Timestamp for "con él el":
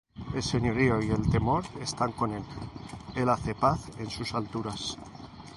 2.11-3.29